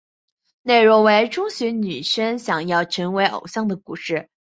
[0.63, 4.31] 内容为中学女生想要成为偶像的故事。